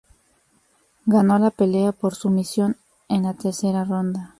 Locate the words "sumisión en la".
2.15-3.35